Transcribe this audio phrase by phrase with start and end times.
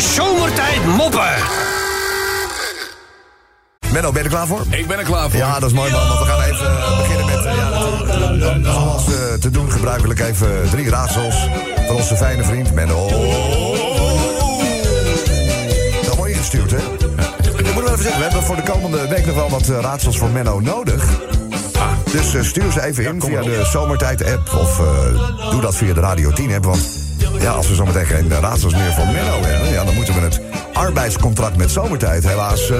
[0.00, 1.34] zomertijd moppen.
[3.92, 4.62] Menno, ben je er klaar voor?
[4.70, 5.38] Ik ben er klaar voor.
[5.38, 7.44] Ja, dat is mooi man, want we gaan even eh, beginnen met...
[7.44, 9.04] eh, ja, natuurlijk, eh, zoals
[9.40, 11.48] te doen gebruikelijk even drie raadsels...
[11.86, 13.08] van onze fijne vriend Menno.
[16.04, 16.78] Dat mooi ingestuurd, hè?
[17.58, 20.18] Ik moet wel even zeggen, we hebben voor de komende week nog wel wat raadsels
[20.18, 21.04] voor Menno nodig.
[22.12, 24.54] Dus eh, stuur ze even in via de Zomertijd-app...
[24.54, 24.80] of
[25.50, 26.97] doe dat via de Radio 10-app, want...
[27.40, 29.68] Ja, als we zometeen geen raadsels meer voor Menno hebben...
[29.68, 30.40] Ja, dan moeten we het
[30.72, 32.70] arbeidscontract met Zomertijd helaas...
[32.70, 32.78] eh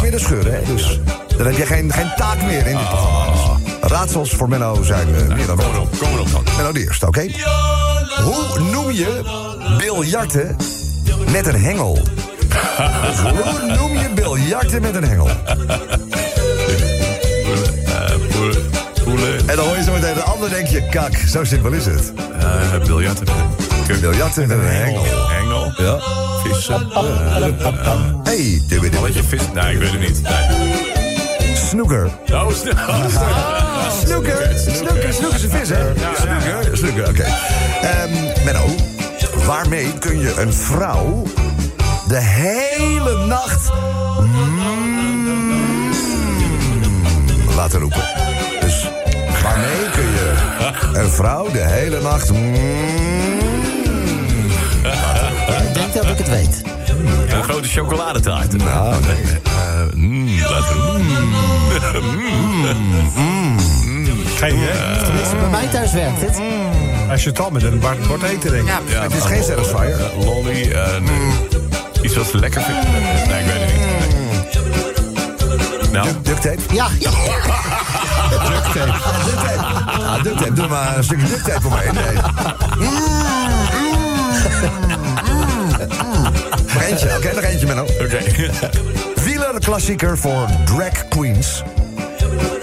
[0.00, 0.74] weer de scheuren, hè?
[0.74, 1.00] Dus
[1.36, 3.32] dan heb je geen, geen taak meer in dit programma.
[3.32, 6.44] Dus raadsels voor Menno zijn eh, meer dan Kom erop, kom erop dan.
[6.56, 7.26] Menno de eerste, oké?
[8.22, 9.22] Hoe noem je
[9.78, 10.56] biljarten
[11.32, 11.98] met een hengel?
[13.22, 15.28] Hoe noem je biljarten met een hengel?
[19.48, 22.12] En dan hoor je zo meteen de ander denk je, kak, zo simpel is het.
[22.40, 23.26] Eh, biljarten.
[24.00, 25.04] Biljarten met een hengel.
[25.28, 25.72] Hengel.
[25.76, 25.98] Ja.
[26.44, 26.86] Vissen.
[28.24, 29.40] Hey, dubbidi- Balletje vis.
[29.54, 30.22] Nee, ik weet het niet.
[30.22, 31.56] Nee.
[31.56, 32.10] snoeker.
[32.32, 32.74] Oh, snel.
[34.04, 35.92] Snoeker, snoeker, snoeker is een vis, hè?
[36.16, 37.24] Snoeker, snoeker, oké.
[37.82, 38.66] Ehm, Menno,
[39.46, 41.22] waarmee kun je een vrouw
[42.08, 43.70] de hele nacht
[44.20, 45.92] mm,
[47.56, 48.07] laten roepen?
[50.98, 52.54] Een vrouw de hele nacht mm,
[55.68, 56.62] Ik denk dat ik het weet.
[57.28, 58.56] Een grote chocoladetaart.
[58.56, 59.40] Nou, nee.
[59.44, 61.02] Eh, mm, laten we
[64.36, 64.68] Geen idee.
[65.04, 66.40] Tenminste, bij mij thuis werkt het.
[67.10, 68.66] Als je het al met een bord, bord eten denkt.
[68.68, 70.00] Ja, Ja, Het is geen Satisfyer.
[70.00, 70.70] eh, lolly.
[70.72, 71.32] eh, nee.
[72.02, 72.80] Iets wat ze lekker vindt.
[73.28, 73.86] Nee, ik weet het niet.
[75.80, 75.90] Nee.
[75.92, 76.60] Nou, Duct tape?
[76.74, 77.10] Ja, ja.
[78.48, 78.92] Duct tape.
[80.28, 80.52] Ah, duct tape.
[80.52, 81.90] Doe maar een stukje duct tape voor mij.
[81.92, 82.14] Nee.
[86.74, 87.82] Nog eentje, oké, nog eentje, Menno.
[87.82, 88.18] oké.
[89.24, 91.62] Wielerklassieker voor drag queens.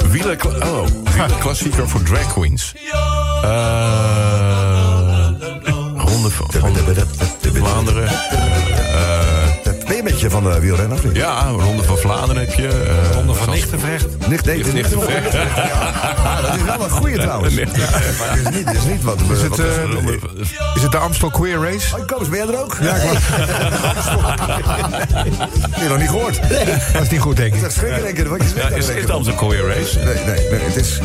[0.09, 2.73] Wieler, oh, wielerklassieker voor drag queens.
[3.43, 3.95] Eh
[5.95, 6.75] Ronde van, van
[7.53, 8.09] Vlaanderen.
[10.25, 10.49] Je van de
[10.91, 11.15] of niet?
[11.15, 12.67] Ja, Ronde van Vlaanderen heb je.
[12.67, 14.05] eh, Ronde van Nichtenvecht.
[14.27, 15.31] Nicht, nee, Nichtenvecht.
[15.33, 17.53] Ja, dat is wel een goeie trouwens.
[17.55, 19.17] Maar het is niet, het is niet wat...
[19.31, 20.19] Is het, wat- eh, Ronde-
[20.75, 21.95] Is het de Amstel Queer Race?
[21.95, 22.77] Oh, eens, ben jij er ook?
[22.81, 23.09] Ja, ik
[25.61, 26.39] Heb je nog niet gehoord?
[26.93, 27.61] Dat is niet goed, denk ik.
[27.61, 28.29] Dat schrik in één keer.
[28.29, 29.97] Wat je Ja, is, is het Amstel Courier Race?
[29.99, 30.99] Nee, nee, nee, het is...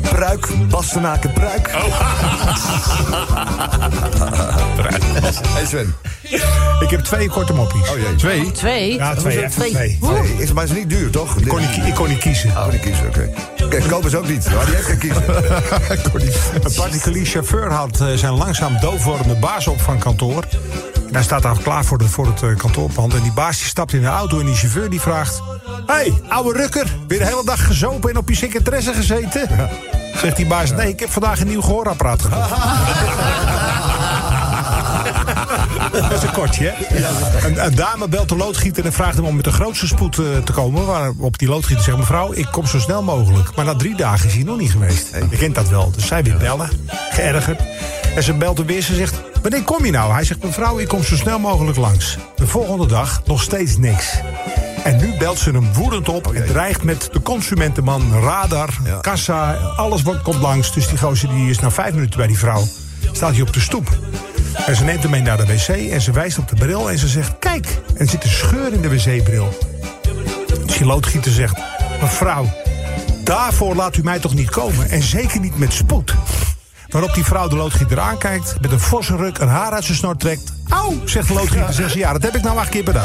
[0.00, 1.70] Pruik, Bastenaken, Pruik.
[5.54, 5.94] Hey Sven.
[6.80, 7.90] Ik heb twee korte moppies.
[7.90, 8.14] Oh jee.
[8.14, 8.50] Twee?
[8.52, 8.94] Twee?
[8.94, 9.40] Ja, twee.
[9.40, 9.70] Echt Twee.
[9.70, 9.98] twee.
[10.38, 11.36] Is, maar het is niet duur, toch?
[11.36, 12.50] Ik kon niet, ik kon niet kiezen.
[12.50, 13.30] Oh, niet kiezen, oké.
[13.68, 14.50] Kijk, koop is ook niet.
[14.54, 15.22] Maar die heeft geen kiezen.
[15.90, 16.20] Ik kon.
[16.64, 20.44] Een particulier chauffeur had eh, zijn langzaam doofwordende baas op van kantoor.
[21.08, 23.14] En hij staat daar klaar voor, de, voor het eh, kantoorpand.
[23.14, 25.42] En die baas die stapt in de auto en die chauffeur die vraagt...
[25.86, 29.48] Hé, hey, ouwe rukker, weer de hele dag gezopen en op je secretaresse gezeten?
[30.16, 32.50] Zegt die baas, nee, ik heb vandaag een nieuw gehoorapparaat gekocht.
[36.42, 40.52] Een dame belt de loodgieter en vraagt hem om met de grootste spoed eh, te
[40.52, 40.86] komen.
[40.86, 43.56] Waarop die loodgieter zegt, mevrouw, ik kom zo snel mogelijk.
[43.56, 45.10] Maar na drie dagen is hij nog niet geweest.
[45.30, 45.90] Je kent dat wel.
[45.90, 46.68] Dus zij weer bellen,
[47.10, 47.60] geërgerd.
[48.14, 50.12] En ze belt hem weer, ze zegt, wanneer kom je nou?
[50.12, 52.18] Hij zegt, mevrouw, ik kom zo snel mogelijk langs.
[52.34, 54.20] De volgende dag nog steeds niks.
[54.84, 58.68] En nu belt ze hem woedend op en dreigt met de consumentenman, radar,
[59.00, 60.72] kassa, alles wordt, komt langs.
[60.72, 62.64] Dus die gozer die is na vijf minuten bij die vrouw.
[63.12, 63.98] Staat hij op de stoep.
[64.66, 66.98] En ze neemt hem mee naar de wc en ze wijst op de bril en
[66.98, 67.66] ze zegt, kijk.
[67.94, 69.58] En er zit een scheur in de wc-bril.
[70.66, 71.56] Die loodgieter zegt,
[72.00, 72.52] mevrouw,
[73.24, 74.90] daarvoor laat u mij toch niet komen.
[74.90, 76.14] En zeker niet met spoed.
[76.88, 80.16] Waarop die vrouw de loodgieter aankijkt, met een forse ruk een haar uit zijn snor
[80.16, 80.52] trekt.
[80.68, 81.72] Auw, zegt de loodgieter.
[81.72, 83.04] Zegt ze, ja, dat heb ik nou acht keer per dag.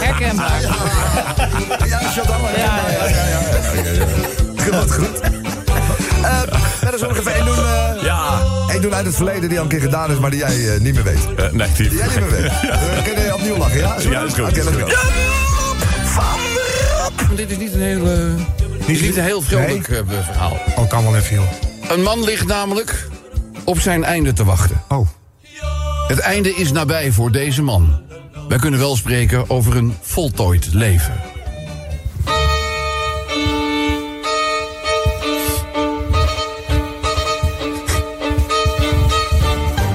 [0.00, 0.60] Herkenbaar.
[1.86, 2.40] Ja, Chantal.
[2.40, 3.08] Ja, ja, ja.
[3.08, 3.26] ja,
[3.82, 3.92] ja,
[4.64, 4.80] ja.
[4.80, 5.39] Goed, goed.
[7.02, 8.40] Even één doen, eh, Ja.
[8.70, 10.80] één doen uit het verleden die al een keer gedaan is, maar die jij eh,
[10.80, 11.34] niet meer weet.
[11.36, 11.88] Eh, nee, die...
[11.88, 12.50] Die jij niet meer weet.
[12.96, 14.00] We kunnen opnieuw lachen, ja?
[14.00, 14.40] Zullen Ja, is goed.
[14.48, 14.86] Oké, let's go.
[17.34, 18.04] Dit is niet een heel,
[18.86, 20.56] dit is niet een heel vrolijk eh, verhaal.
[20.76, 21.44] Oh, kan wel even, joh.
[21.90, 23.08] Een man ligt namelijk
[23.64, 24.82] op zijn einde te wachten.
[24.88, 25.08] Oh.
[26.08, 28.02] Het einde is nabij voor deze man.
[28.48, 31.14] Wij kunnen wel spreken over een voltooid leven.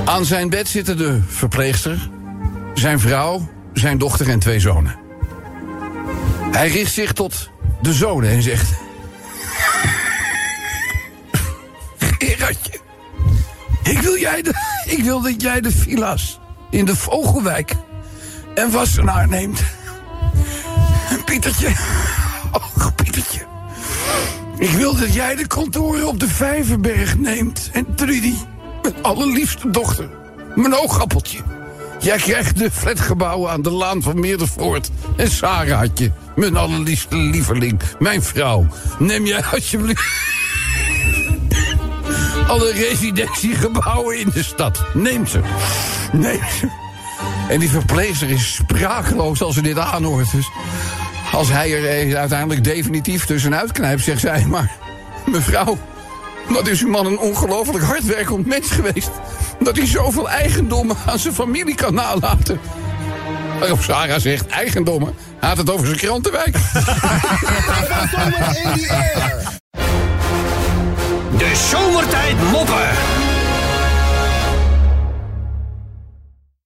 [0.06, 2.10] Aan zijn bed zitten de verpleegster,
[2.74, 4.96] zijn vrouw, zijn dochter en twee zonen.
[6.52, 7.50] Hij richt zich tot
[7.82, 8.74] de zonen en zegt...
[11.98, 12.80] Gerardje,
[13.84, 14.54] Ik wil, jij de,
[14.86, 17.76] ik wil dat jij de villa's in de Vogelwijk
[18.56, 19.64] en Wassenaar neemt.
[21.10, 21.68] En Pietertje,
[22.52, 23.40] oh Pietertje.
[24.58, 27.70] Ik wil dat jij de kantoren op de Vijverberg neemt.
[27.74, 28.34] En Trudy,
[28.90, 30.10] mijn allerliefste dochter,
[30.56, 31.40] mijn oogappeltje.
[32.00, 34.90] Jij krijgt de flatgebouwen aan de Laan van Meerdervoort.
[35.16, 38.68] En Sarah'tje, mijn allerliefste lieveling, mijn vrouw.
[39.00, 40.04] Neem jij alsjeblieft
[42.48, 44.86] alle residentiegebouwen in de stad.
[44.94, 45.40] Neem ze.
[46.12, 46.70] Neem ze.
[47.50, 50.32] En die verpleegster is sprakeloos als ze dit aanhoort.
[50.32, 50.50] Dus
[51.32, 54.46] als hij er eh, uiteindelijk definitief tussenuit knijpt, zegt zij...
[54.46, 54.72] maar
[55.26, 55.78] mevrouw,
[56.50, 59.12] wat is uw man een ongelooflijk hardwerkend mens geweest...
[59.60, 62.60] dat hij zoveel eigendommen aan zijn familie kan nalaten.
[63.60, 65.14] Waarop Sarah zegt, eigendommen?
[65.40, 66.54] Hij had het over zijn krantenwijk.
[71.38, 73.25] De zomertijd moppen.